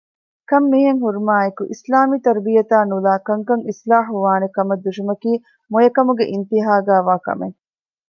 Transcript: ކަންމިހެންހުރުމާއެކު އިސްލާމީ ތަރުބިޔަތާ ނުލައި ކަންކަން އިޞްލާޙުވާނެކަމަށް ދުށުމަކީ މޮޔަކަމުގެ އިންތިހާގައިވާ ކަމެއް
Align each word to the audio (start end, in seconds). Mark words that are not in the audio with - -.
ކަންމިހެންހުރުމާއެކު 0.49 1.63
އިސްލާމީ 1.71 2.15
ތަރުބިޔަތާ 2.25 2.77
ނުލައި 2.89 3.21
ކަންކަން 3.27 3.63
އިޞްލާޙުވާނެކަމަށް 3.67 4.83
ދުށުމަކީ 4.85 5.31
މޮޔަކަމުގެ 5.71 6.25
އިންތިހާގައިވާ 6.31 7.13
ކަމެއް 7.25 7.57